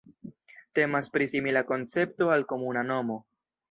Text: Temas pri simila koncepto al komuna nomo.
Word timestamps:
Temas 0.79 1.11
pri 1.17 1.29
simila 1.35 1.65
koncepto 1.69 2.35
al 2.39 2.51
komuna 2.55 2.89
nomo. 2.93 3.25